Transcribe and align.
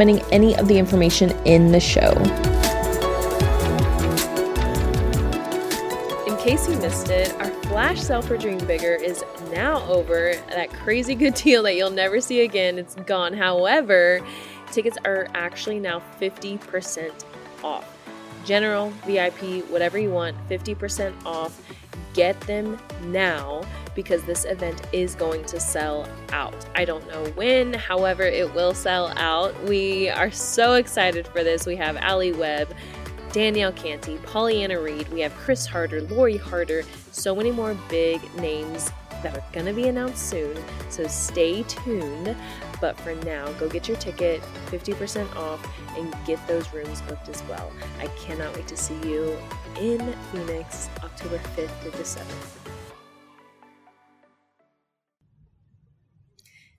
any 0.00 0.56
of 0.56 0.68
the 0.68 0.78
information 0.78 1.30
in 1.44 1.72
the 1.72 1.80
show. 1.80 2.12
In 6.26 6.36
case 6.38 6.68
you 6.68 6.76
missed 6.78 7.08
it, 7.08 7.32
our 7.34 7.50
flash 7.64 8.00
sale 8.00 8.22
for 8.22 8.36
Dream 8.36 8.58
Bigger 8.66 8.94
is 8.94 9.24
now 9.52 9.82
over. 9.86 10.34
That 10.50 10.70
crazy 10.70 11.14
good 11.14 11.34
deal 11.34 11.62
that 11.62 11.74
you'll 11.74 11.90
never 11.90 12.20
see 12.20 12.42
again, 12.42 12.78
it's 12.78 12.94
gone. 12.94 13.32
However, 13.32 14.20
tickets 14.70 14.98
are 15.04 15.28
actually 15.34 15.80
now 15.80 16.02
50% 16.20 17.24
off 17.62 17.90
general, 18.44 18.90
VIP, 19.06 19.64
whatever 19.70 19.98
you 19.98 20.10
want, 20.10 20.36
50% 20.48 21.14
off. 21.24 21.60
Get 22.14 22.40
them 22.42 22.78
now 23.04 23.62
because 23.94 24.22
this 24.24 24.44
event 24.44 24.80
is 24.92 25.14
going 25.14 25.44
to 25.44 25.60
sell 25.60 26.08
out. 26.32 26.66
I 26.74 26.84
don't 26.84 27.06
know 27.08 27.24
when, 27.32 27.74
however, 27.74 28.22
it 28.22 28.52
will 28.54 28.74
sell 28.74 29.12
out. 29.16 29.60
We 29.64 30.08
are 30.08 30.30
so 30.30 30.74
excited 30.74 31.26
for 31.28 31.44
this. 31.44 31.66
We 31.66 31.76
have 31.76 31.96
Ali 31.98 32.32
Webb, 32.32 32.74
Danielle 33.32 33.72
Canty, 33.72 34.16
Pollyanna 34.18 34.80
Reed, 34.80 35.08
we 35.08 35.20
have 35.20 35.34
Chris 35.34 35.66
Harder, 35.66 36.02
Lori 36.02 36.36
Harder, 36.36 36.84
so 37.10 37.34
many 37.34 37.50
more 37.50 37.76
big 37.88 38.22
names 38.36 38.90
that 39.24 39.36
are 39.36 39.44
going 39.52 39.66
to 39.66 39.72
be 39.72 39.88
announced 39.88 40.28
soon. 40.28 40.56
So 40.88 41.06
stay 41.08 41.64
tuned. 41.64 42.36
But 42.84 43.00
for 43.00 43.14
now, 43.24 43.50
go 43.52 43.66
get 43.66 43.88
your 43.88 43.96
ticket, 43.96 44.42
50% 44.66 45.36
off, 45.36 45.66
and 45.96 46.14
get 46.26 46.46
those 46.46 46.70
rooms 46.70 47.00
booked 47.00 47.30
as 47.30 47.42
well. 47.44 47.72
I 47.98 48.08
cannot 48.08 48.54
wait 48.54 48.68
to 48.68 48.76
see 48.76 48.92
you 49.08 49.38
in 49.80 50.14
Phoenix 50.30 50.90
October 51.02 51.38
5th 51.38 51.82
to 51.84 51.90
the 51.92 52.02
7th. 52.02 52.58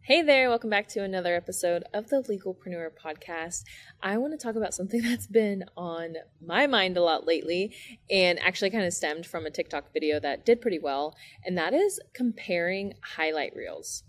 Hey 0.00 0.22
there, 0.22 0.48
welcome 0.48 0.70
back 0.70 0.88
to 0.88 1.04
another 1.04 1.36
episode 1.36 1.84
of 1.92 2.08
the 2.08 2.22
Legalpreneur 2.22 2.88
podcast. 2.98 3.64
I 4.02 4.16
want 4.16 4.32
to 4.32 4.42
talk 4.42 4.56
about 4.56 4.72
something 4.72 5.02
that's 5.04 5.26
been 5.26 5.66
on 5.76 6.14
my 6.42 6.66
mind 6.66 6.96
a 6.96 7.02
lot 7.02 7.26
lately 7.26 7.74
and 8.10 8.38
actually 8.40 8.70
kind 8.70 8.86
of 8.86 8.94
stemmed 8.94 9.26
from 9.26 9.44
a 9.44 9.50
TikTok 9.50 9.92
video 9.92 10.18
that 10.18 10.46
did 10.46 10.62
pretty 10.62 10.78
well, 10.78 11.14
and 11.44 11.58
that 11.58 11.74
is 11.74 12.00
comparing 12.14 12.94
highlight 13.02 13.54
reels. 13.54 14.02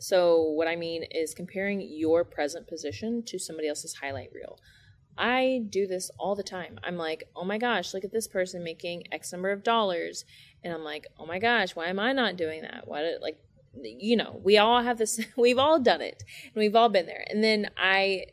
So, 0.00 0.42
what 0.42 0.68
I 0.68 0.76
mean 0.76 1.04
is 1.10 1.34
comparing 1.34 1.80
your 1.80 2.24
present 2.24 2.66
position 2.68 3.22
to 3.26 3.38
somebody 3.38 3.68
else's 3.68 3.94
highlight 3.94 4.30
reel. 4.32 4.58
I 5.18 5.64
do 5.68 5.86
this 5.86 6.10
all 6.18 6.36
the 6.36 6.44
time. 6.44 6.78
I'm 6.84 6.96
like, 6.96 7.24
oh 7.34 7.44
my 7.44 7.58
gosh, 7.58 7.92
look 7.92 8.04
at 8.04 8.12
this 8.12 8.28
person 8.28 8.62
making 8.62 9.04
X 9.10 9.32
number 9.32 9.50
of 9.50 9.64
dollars. 9.64 10.24
And 10.62 10.72
I'm 10.72 10.84
like, 10.84 11.08
oh 11.18 11.26
my 11.26 11.40
gosh, 11.40 11.74
why 11.74 11.88
am 11.88 11.98
I 11.98 12.12
not 12.12 12.36
doing 12.36 12.62
that? 12.62 12.86
Why 12.86 13.14
like, 13.20 13.38
you 13.82 14.16
know, 14.16 14.40
we 14.42 14.58
all 14.58 14.82
have 14.82 14.96
this, 14.96 15.20
we've 15.36 15.58
all 15.58 15.80
done 15.80 16.00
it 16.00 16.22
and 16.44 16.54
we've 16.54 16.76
all 16.76 16.88
been 16.88 17.06
there. 17.06 17.24
And 17.28 17.42
then 17.42 17.70
I, 17.76 18.26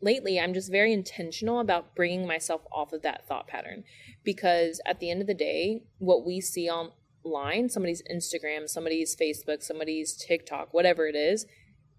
lately, 0.00 0.40
I'm 0.40 0.54
just 0.54 0.72
very 0.72 0.92
intentional 0.92 1.60
about 1.60 1.94
bringing 1.94 2.26
myself 2.26 2.62
off 2.72 2.92
of 2.92 3.02
that 3.02 3.26
thought 3.28 3.46
pattern 3.46 3.84
because 4.24 4.80
at 4.86 4.98
the 4.98 5.10
end 5.10 5.20
of 5.20 5.28
the 5.28 5.34
day, 5.34 5.82
what 5.98 6.26
we 6.26 6.40
see 6.40 6.68
on 6.68 6.90
line, 7.28 7.68
somebody's 7.68 8.02
Instagram, 8.10 8.68
somebody's 8.68 9.16
Facebook, 9.16 9.62
somebody's 9.62 10.16
TikTok, 10.16 10.72
whatever 10.72 11.06
it 11.06 11.14
is, 11.14 11.46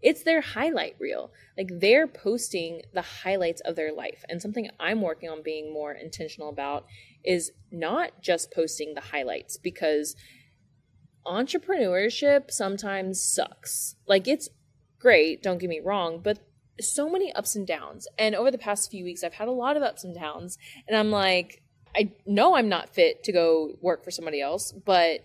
it's 0.02 0.24
their 0.24 0.42
highlight 0.42 0.96
reel. 1.00 1.32
Like 1.58 1.70
they're 1.80 2.08
posting 2.08 2.82
the 2.94 3.02
highlights 3.02 3.62
of 3.62 3.76
their 3.76 3.94
life. 3.94 4.24
And 4.30 4.42
something 4.42 4.70
I'm 4.80 5.02
working 5.02 5.30
on 5.30 5.44
being 5.44 5.74
more 5.74 5.92
intentional 5.92 6.50
about 6.50 6.86
is 7.24 7.52
not 7.72 8.22
just 8.22 8.54
posting 8.54 8.94
the 8.94 9.02
highlights 9.02 9.58
because 9.58 10.16
entrepreneurship 11.26 12.50
sometimes 12.50 13.22
sucks. 13.22 13.96
Like 14.08 14.28
it's 14.28 14.50
great, 15.00 15.44
don't 15.44 15.60
get 15.60 15.70
me 15.70 15.82
wrong, 15.84 16.22
but 16.24 16.40
so 16.80 17.10
many 17.10 17.34
ups 17.34 17.56
and 17.56 17.68
downs. 17.68 18.08
And 18.18 18.36
over 18.36 18.52
the 18.52 18.58
past 18.58 18.90
few 18.90 19.04
weeks, 19.04 19.24
I've 19.24 19.34
had 19.34 19.50
a 19.50 19.54
lot 19.54 19.76
of 19.76 19.84
ups 19.84 20.06
and 20.06 20.16
downs. 20.16 20.58
And 20.88 20.98
I'm 20.98 21.12
like, 21.12 21.62
I 21.96 22.12
know 22.26 22.56
I'm 22.56 22.70
not 22.70 22.90
fit 22.90 23.24
to 23.24 23.32
go 23.32 23.78
work 23.82 24.04
for 24.04 24.12
somebody 24.12 24.42
else, 24.42 24.72
but 24.72 25.22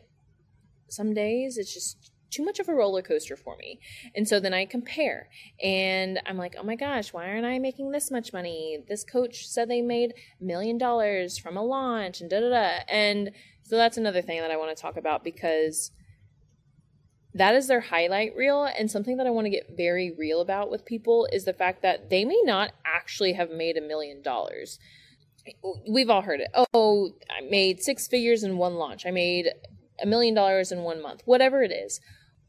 some 0.88 1.14
days 1.14 1.58
it's 1.58 1.72
just 1.72 2.12
too 2.30 2.44
much 2.44 2.58
of 2.58 2.68
a 2.68 2.74
roller 2.74 3.02
coaster 3.02 3.36
for 3.36 3.56
me. 3.56 3.78
And 4.14 4.26
so 4.26 4.40
then 4.40 4.52
I 4.52 4.64
compare 4.66 5.28
and 5.62 6.20
I'm 6.26 6.36
like, 6.36 6.56
oh 6.58 6.64
my 6.64 6.74
gosh, 6.74 7.12
why 7.12 7.28
aren't 7.28 7.46
I 7.46 7.58
making 7.58 7.92
this 7.92 8.10
much 8.10 8.32
money? 8.32 8.78
This 8.88 9.04
coach 9.04 9.46
said 9.46 9.68
they 9.68 9.82
made 9.82 10.14
a 10.40 10.44
million 10.44 10.76
dollars 10.76 11.38
from 11.38 11.56
a 11.56 11.62
launch 11.62 12.20
and 12.20 12.28
da 12.28 12.40
da 12.40 12.50
da. 12.50 12.78
And 12.88 13.30
so 13.62 13.76
that's 13.76 13.96
another 13.96 14.20
thing 14.20 14.40
that 14.40 14.50
I 14.50 14.56
want 14.56 14.76
to 14.76 14.82
talk 14.82 14.96
about 14.96 15.22
because 15.22 15.92
that 17.34 17.54
is 17.54 17.68
their 17.68 17.80
highlight 17.80 18.34
reel. 18.36 18.64
And 18.64 18.90
something 18.90 19.16
that 19.18 19.26
I 19.26 19.30
want 19.30 19.44
to 19.46 19.50
get 19.50 19.76
very 19.76 20.10
real 20.10 20.40
about 20.40 20.70
with 20.70 20.84
people 20.84 21.28
is 21.32 21.44
the 21.44 21.52
fact 21.52 21.82
that 21.82 22.10
they 22.10 22.24
may 22.24 22.40
not 22.44 22.72
actually 22.84 23.34
have 23.34 23.50
made 23.50 23.76
a 23.76 23.80
million 23.80 24.22
dollars 24.22 24.78
we've 25.88 26.10
all 26.10 26.22
heard 26.22 26.40
it. 26.40 26.48
Oh, 26.72 27.12
I 27.30 27.42
made 27.42 27.82
six 27.82 28.06
figures 28.06 28.42
in 28.42 28.56
one 28.56 28.74
launch. 28.74 29.06
I 29.06 29.10
made 29.10 29.48
a 30.02 30.06
million 30.06 30.34
dollars 30.34 30.72
in 30.72 30.82
one 30.82 31.02
month. 31.02 31.22
Whatever 31.24 31.62
it 31.62 31.72
is. 31.72 32.00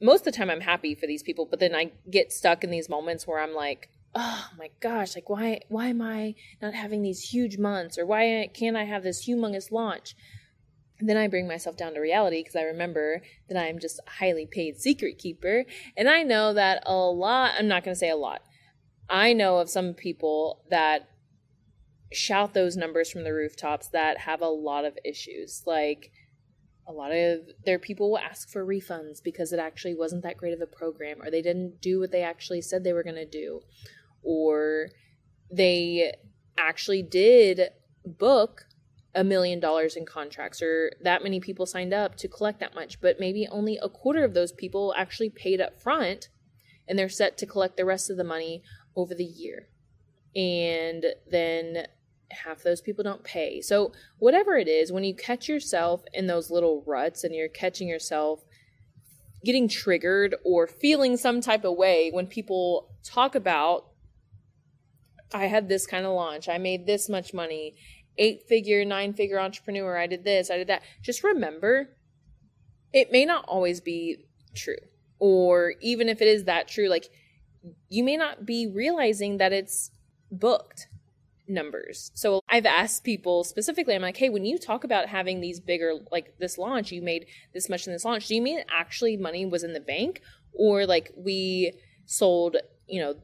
Most 0.01 0.21
of 0.21 0.25
the 0.25 0.37
time 0.37 0.49
I'm 0.49 0.61
happy 0.61 0.93
for 0.93 1.07
these 1.07 1.23
people, 1.23 1.47
but 1.49 1.59
then 1.59 1.73
I 1.73 1.91
get 2.09 2.33
stuck 2.33 2.63
in 2.63 2.69
these 2.69 2.89
moments 2.89 3.25
where 3.25 3.39
I'm 3.39 3.53
like, 3.53 3.89
"Oh 4.13 4.49
my 4.57 4.69
gosh, 4.81 5.15
like 5.15 5.29
why 5.29 5.61
why 5.69 5.87
am 5.87 6.01
I 6.01 6.35
not 6.61 6.73
having 6.73 7.01
these 7.01 7.29
huge 7.29 7.57
months 7.57 7.97
or 7.97 8.05
why 8.05 8.49
can't 8.53 8.75
I 8.75 8.83
have 8.83 9.03
this 9.03 9.25
humongous 9.25 9.71
launch?" 9.71 10.15
And 10.99 11.09
then 11.09 11.17
I 11.17 11.27
bring 11.27 11.47
myself 11.47 11.75
down 11.75 11.93
to 11.93 11.99
reality 11.99 12.39
because 12.39 12.55
I 12.55 12.63
remember 12.63 13.21
that 13.49 13.57
I'm 13.57 13.79
just 13.79 13.99
a 13.99 14.09
highly 14.09 14.45
paid 14.45 14.79
secret 14.79 15.17
keeper. 15.17 15.65
And 15.97 16.09
I 16.09 16.23
know 16.23 16.53
that 16.53 16.83
a 16.85 16.93
lot, 16.93 17.51
I'm 17.57 17.67
not 17.67 17.83
going 17.83 17.93
to 17.93 17.99
say 17.99 18.09
a 18.09 18.15
lot. 18.15 18.41
I 19.09 19.33
know 19.33 19.57
of 19.57 19.69
some 19.69 19.93
people 19.93 20.63
that 20.69 21.09
shout 22.11 22.53
those 22.53 22.77
numbers 22.77 23.11
from 23.11 23.23
the 23.23 23.33
rooftops 23.33 23.87
that 23.89 24.19
have 24.19 24.41
a 24.41 24.47
lot 24.47 24.85
of 24.85 24.97
issues. 25.03 25.63
Like 25.65 26.11
a 26.87 26.91
lot 26.91 27.11
of 27.11 27.39
their 27.65 27.79
people 27.79 28.11
will 28.11 28.19
ask 28.19 28.49
for 28.49 28.65
refunds 28.65 29.23
because 29.23 29.51
it 29.51 29.59
actually 29.59 29.95
wasn't 29.95 30.23
that 30.23 30.37
great 30.37 30.53
of 30.53 30.61
a 30.61 30.67
program, 30.67 31.21
or 31.21 31.31
they 31.31 31.41
didn't 31.41 31.81
do 31.81 31.99
what 31.99 32.11
they 32.11 32.21
actually 32.21 32.61
said 32.61 32.83
they 32.83 32.93
were 32.93 33.03
going 33.03 33.15
to 33.15 33.25
do, 33.25 33.61
or 34.23 34.89
they 35.51 36.13
actually 36.57 37.01
did 37.01 37.69
book 38.05 38.65
a 39.13 39.23
million 39.23 39.59
dollars 39.59 39.95
in 39.95 40.05
contracts 40.05 40.61
or 40.61 40.91
that 41.01 41.23
many 41.23 41.39
people 41.39 41.65
signed 41.65 41.93
up 41.93 42.15
to 42.15 42.27
collect 42.27 42.59
that 42.59 42.75
much 42.75 42.99
but 42.99 43.19
maybe 43.19 43.47
only 43.49 43.79
a 43.81 43.89
quarter 43.89 44.23
of 44.23 44.33
those 44.33 44.51
people 44.51 44.93
actually 44.97 45.29
paid 45.29 45.61
up 45.61 45.81
front 45.81 46.27
and 46.87 46.99
they're 46.99 47.09
set 47.09 47.37
to 47.37 47.45
collect 47.45 47.77
the 47.77 47.85
rest 47.85 48.09
of 48.09 48.17
the 48.17 48.23
money 48.23 48.61
over 48.95 49.15
the 49.15 49.23
year 49.23 49.69
and 50.35 51.05
then 51.31 51.87
half 52.35 52.63
those 52.63 52.81
people 52.81 53.03
don't 53.03 53.23
pay. 53.23 53.61
So, 53.61 53.91
whatever 54.19 54.57
it 54.57 54.67
is, 54.67 54.91
when 54.91 55.03
you 55.03 55.15
catch 55.15 55.47
yourself 55.47 56.03
in 56.13 56.27
those 56.27 56.51
little 56.51 56.83
ruts 56.85 57.23
and 57.23 57.33
you're 57.33 57.47
catching 57.47 57.87
yourself 57.87 58.43
getting 59.45 59.67
triggered 59.67 60.35
or 60.43 60.67
feeling 60.67 61.15
some 61.15 61.39
type 61.39 61.63
of 61.63 61.77
way 61.77 62.09
when 62.11 62.27
people 62.27 62.89
talk 63.03 63.35
about, 63.35 63.85
I 65.33 65.45
had 65.45 65.69
this 65.69 65.85
kind 65.85 66.05
of 66.05 66.13
launch, 66.13 66.49
I 66.49 66.57
made 66.57 66.85
this 66.85 67.07
much 67.07 67.33
money, 67.33 67.75
eight 68.17 68.43
figure, 68.47 68.83
nine 68.83 69.13
figure 69.13 69.39
entrepreneur, 69.39 69.97
I 69.97 70.07
did 70.07 70.23
this, 70.23 70.49
I 70.49 70.57
did 70.57 70.67
that. 70.67 70.81
Just 71.01 71.23
remember, 71.23 71.89
it 72.91 73.11
may 73.11 73.25
not 73.25 73.45
always 73.47 73.81
be 73.81 74.25
true. 74.55 74.75
Or 75.19 75.75
even 75.81 76.09
if 76.09 76.21
it 76.21 76.27
is 76.27 76.45
that 76.45 76.67
true, 76.67 76.89
like 76.89 77.09
you 77.89 78.03
may 78.03 78.17
not 78.17 78.45
be 78.45 78.67
realizing 78.67 79.37
that 79.37 79.53
it's 79.53 79.91
booked 80.31 80.87
numbers. 81.47 82.11
So 82.13 82.41
I've 82.49 82.65
asked 82.65 83.03
people 83.03 83.43
specifically, 83.43 83.95
I'm 83.95 84.01
like, 84.01 84.17
hey, 84.17 84.29
when 84.29 84.45
you 84.45 84.57
talk 84.57 84.83
about 84.83 85.07
having 85.07 85.41
these 85.41 85.59
bigger, 85.59 85.93
like 86.11 86.37
this 86.39 86.57
launch, 86.57 86.91
you 86.91 87.01
made 87.01 87.27
this 87.53 87.69
much 87.69 87.87
in 87.87 87.93
this 87.93 88.05
launch, 88.05 88.27
do 88.27 88.35
you 88.35 88.41
mean 88.41 88.61
actually 88.69 89.17
money 89.17 89.45
was 89.45 89.63
in 89.63 89.73
the 89.73 89.79
bank? 89.79 90.21
Or 90.53 90.85
like 90.85 91.11
we 91.15 91.73
sold, 92.05 92.57
you 92.87 93.01
know, 93.01 93.15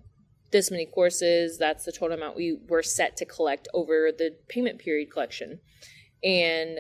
this 0.52 0.70
many 0.70 0.86
courses, 0.86 1.58
that's 1.58 1.86
the 1.86 1.92
total 1.92 2.18
amount 2.18 2.36
we 2.36 2.58
were 2.68 2.84
set 2.84 3.16
to 3.18 3.26
collect 3.26 3.68
over 3.74 4.12
the 4.12 4.36
payment 4.50 4.80
period 4.80 5.12
collection. 5.12 5.60
And 6.24 6.80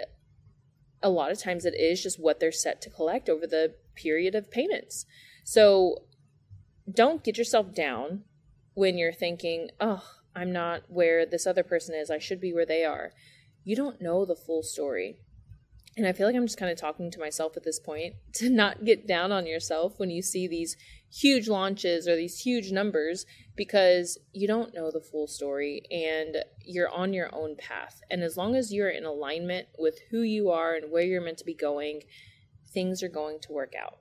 a 1.01 1.09
lot 1.09 1.31
of 1.31 1.39
times 1.39 1.65
it 1.65 1.73
is 1.73 2.03
just 2.03 2.19
what 2.19 2.39
they're 2.39 2.51
set 2.51 2.81
to 2.81 2.89
collect 2.89 3.29
over 3.29 3.47
the 3.47 3.75
period 3.95 4.35
of 4.35 4.51
payments. 4.51 5.05
So 5.43 6.03
don't 6.93 7.23
get 7.23 7.37
yourself 7.37 7.73
down 7.73 8.23
when 8.73 8.97
you're 8.97 9.13
thinking, 9.13 9.69
oh, 9.79 10.03
I'm 10.35 10.51
not 10.51 10.83
where 10.87 11.25
this 11.25 11.45
other 11.45 11.63
person 11.63 11.95
is. 11.95 12.09
I 12.09 12.19
should 12.19 12.39
be 12.39 12.53
where 12.53 12.65
they 12.65 12.83
are. 12.83 13.11
You 13.63 13.75
don't 13.75 14.01
know 14.01 14.25
the 14.25 14.35
full 14.35 14.63
story. 14.63 15.17
And 15.97 16.07
I 16.07 16.13
feel 16.13 16.25
like 16.25 16.35
I'm 16.35 16.45
just 16.45 16.57
kind 16.57 16.71
of 16.71 16.79
talking 16.79 17.11
to 17.11 17.19
myself 17.19 17.57
at 17.57 17.63
this 17.63 17.79
point 17.79 18.15
to 18.35 18.49
not 18.49 18.85
get 18.85 19.07
down 19.07 19.31
on 19.31 19.45
yourself 19.45 19.99
when 19.99 20.09
you 20.09 20.21
see 20.21 20.47
these 20.47 20.77
huge 21.13 21.49
launches 21.49 22.07
or 22.07 22.15
these 22.15 22.39
huge 22.39 22.71
numbers 22.71 23.25
because 23.55 24.17
you 24.31 24.47
don't 24.47 24.73
know 24.73 24.89
the 24.89 25.01
full 25.01 25.27
story 25.27 25.81
and 25.91 26.37
you're 26.63 26.89
on 26.89 27.13
your 27.13 27.29
own 27.35 27.55
path. 27.57 28.01
And 28.09 28.23
as 28.23 28.37
long 28.37 28.55
as 28.55 28.73
you're 28.73 28.89
in 28.89 29.03
alignment 29.03 29.67
with 29.77 29.99
who 30.09 30.21
you 30.21 30.49
are 30.49 30.73
and 30.75 30.91
where 30.91 31.03
you're 31.03 31.21
meant 31.21 31.39
to 31.39 31.45
be 31.45 31.53
going, 31.53 32.03
things 32.73 33.03
are 33.03 33.09
going 33.09 33.39
to 33.41 33.51
work 33.51 33.73
out. 33.79 33.97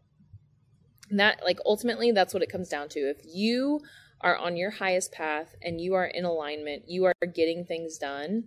And 1.10 1.18
that, 1.18 1.40
like, 1.44 1.58
ultimately, 1.66 2.12
that's 2.12 2.32
what 2.32 2.42
it 2.44 2.52
comes 2.52 2.68
down 2.68 2.88
to. 2.90 3.00
If 3.00 3.18
you 3.24 3.80
are 4.20 4.36
on 4.36 4.56
your 4.56 4.70
highest 4.70 5.12
path 5.12 5.54
and 5.62 5.80
you 5.80 5.94
are 5.94 6.06
in 6.06 6.24
alignment, 6.24 6.84
you 6.88 7.04
are 7.04 7.14
getting 7.34 7.64
things 7.64 7.98
done, 7.98 8.44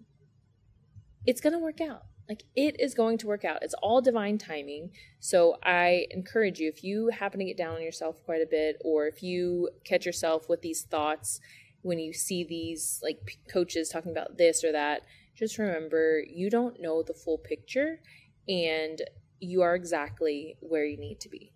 it's 1.25 1.42
going 1.42 1.54
to 1.54 1.60
work 1.60 1.81
out. 1.81 2.04
Like 2.30 2.44
it 2.56 2.80
is 2.80 2.94
going 2.94 3.18
to 3.20 3.28
work 3.28 3.44
out. 3.44 3.64
It's 3.64 3.74
all 3.81 4.02
divine 4.02 4.38
timing. 4.38 4.92
So 5.20 5.58
I 5.64 6.06
encourage 6.12 6.60
you 6.60 6.70
if 6.70 6.84
you 6.84 7.10
happen 7.10 7.40
to 7.40 7.46
get 7.46 7.58
down 7.58 7.75
on 7.75 7.81
yourself 7.81 8.24
quite 8.24 8.42
a 8.42 8.48
bit 8.50 8.78
or 8.84 9.08
if 9.08 9.22
you 9.22 9.70
catch 9.84 10.06
yourself 10.06 10.48
with 10.48 10.62
these 10.62 10.84
thoughts 10.84 11.40
when 11.81 12.00
you 12.00 12.14
see 12.14 12.46
these 12.46 13.02
like 13.04 13.19
coaches 13.52 13.90
talking 13.90 14.12
about 14.12 14.38
this 14.38 14.64
or 14.64 14.72
that, 14.72 15.02
just 15.36 15.58
remember 15.58 16.24
you 16.26 16.50
don't 16.50 16.81
know 16.81 17.04
the 17.04 17.14
full 17.14 17.38
picture 17.38 18.00
and 18.48 19.02
you 19.40 19.62
are 19.62 19.76
exactly 19.76 20.56
where 20.62 20.86
you 20.86 20.98
need 20.98 21.19
to 21.19 21.30
be. 21.30 21.52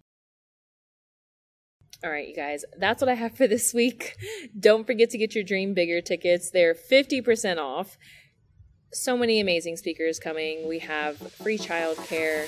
All 2.03 2.11
right, 2.11 2.27
you 2.27 2.35
guys, 2.35 2.63
that's 2.77 3.01
what 3.01 3.09
I 3.09 3.15
have 3.15 3.35
for 3.35 3.47
this 3.47 3.73
week. 3.73 4.17
Don't 4.59 4.85
forget 4.85 5.09
to 5.09 5.17
get 5.17 5.33
your 5.33 5.43
Dream 5.43 5.73
Bigger 5.73 5.99
tickets. 5.99 6.51
They're 6.51 6.75
50% 6.75 7.57
off 7.57 7.97
so 8.93 9.17
many 9.17 9.39
amazing 9.39 9.77
speakers 9.77 10.19
coming. 10.19 10.67
We 10.67 10.77
have 10.79 11.17
free 11.17 11.57
childcare. 11.57 12.47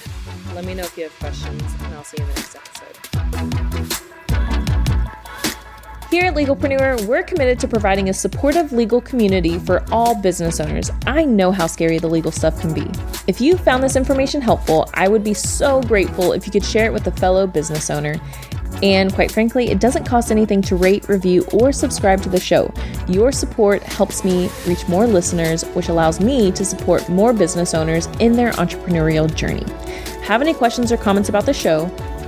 Let 0.54 0.66
me 0.66 0.76
know 0.76 0.84
if 0.84 0.96
you 0.96 1.06
have 1.06 1.20
questions, 1.20 1.64
and 1.84 1.96
I'll 1.96 2.04
see 2.04 2.18
you 2.20 2.26
in 2.26 2.30
the 2.30 2.36
next 2.36 2.56
episode. 2.56 2.80
Here 6.12 6.26
at 6.26 6.36
Legalpreneur, 6.36 7.06
we're 7.08 7.24
committed 7.24 7.60
to 7.60 7.68
providing 7.68 8.10
a 8.10 8.14
supportive 8.14 8.72
legal 8.72 9.02
community 9.02 9.58
for 9.58 9.84
all 9.92 10.14
business 10.20 10.60
owners. 10.60 10.92
I 11.08 11.26
know 11.26 11.52
how 11.52 11.66
scary 11.66 11.98
the 11.98 12.08
legal 12.08 12.32
stuff 12.32 12.62
can 12.62 12.74
be. 12.74 12.88
If 13.28 13.42
you 13.42 13.58
found 13.58 13.84
this 13.84 13.96
information 13.96 14.42
helpful, 14.42 14.90
I 14.94 15.08
would 15.08 15.24
be 15.24 15.34
so 15.34 15.82
grateful 15.82 16.34
if 16.34 16.46
you 16.46 16.52
could 16.52 16.66
share 16.66 16.86
it 16.86 16.94
with 16.94 17.06
a 17.08 17.12
fellow 17.12 17.46
business 17.48 17.90
owner. 17.90 18.16
And 18.82 19.14
quite 19.14 19.32
frankly, 19.32 19.70
it 19.70 19.80
doesn't 19.80 20.06
cost 20.06 20.32
anything 20.32 20.62
to 20.64 20.76
rate, 20.76 21.10
review, 21.10 21.46
or 21.54 21.72
subscribe 21.72 22.22
to 22.24 22.30
the 22.30 22.40
show. 22.40 22.74
Your 23.08 23.32
support 23.32 23.84
helps 23.84 24.24
me 24.24 24.50
reach 24.66 24.88
more 24.88 25.06
listeners, 25.06 25.64
which 25.74 25.90
allows 25.90 26.20
me 26.20 26.52
to 26.54 26.64
support 26.64 27.10
more 27.10 27.34
business 27.34 27.74
owners 27.74 28.08
in 28.20 28.34
their 28.34 28.52
entrepreneurial 28.54 29.34
journey. 29.34 29.66
Have 30.24 30.42
any 30.42 30.54
questions 30.54 30.92
or 30.92 30.98
comments 30.98 31.30
about 31.30 31.46
the 31.46 31.54
show? 31.54 31.88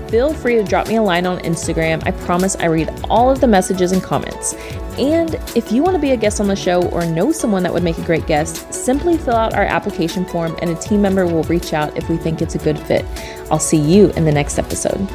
Feel 0.10 0.34
free 0.34 0.56
to 0.56 0.64
drop 0.64 0.90
me 0.90 0.96
a 0.98 1.02
line 1.02 1.26
on 1.26 1.40
Instagram. 1.40 2.06
I 2.06 2.12
promise 2.12 2.58
I 2.58 2.66
read 2.66 2.94
all 3.10 3.32
of 3.32 3.40
the 3.40 3.48
messages 3.48 3.94
and 3.94 4.04
comments. 4.04 4.56
And 4.98 5.36
if 5.56 5.72
you 5.72 5.82
want 5.84 5.96
to 5.96 6.02
be 6.02 6.12
a 6.12 6.18
guest 6.18 6.42
on 6.42 6.48
the 6.48 6.56
show 6.56 6.86
or 6.90 7.06
know 7.06 7.32
someone 7.32 7.64
that 7.64 7.72
would 7.72 7.84
make 7.84 7.98
a 7.98 8.04
great 8.04 8.28
guest, 8.28 8.74
simply 8.74 9.18
fill 9.18 9.36
out 9.36 9.54
our 9.54 9.64
application 9.64 10.26
form 10.26 10.58
and 10.62 10.70
a 10.70 10.76
team 10.76 11.02
member 11.02 11.26
will 11.26 11.44
reach 11.44 11.72
out 11.72 11.96
if 11.96 12.10
we 12.10 12.18
think 12.18 12.42
it's 12.42 12.56
a 12.56 12.58
good 12.58 12.78
fit. 12.78 13.06
I'll 13.50 13.58
see 13.58 13.78
you 13.78 14.10
in 14.12 14.26
the 14.26 14.34
next 14.34 14.60
episode. 14.60 15.08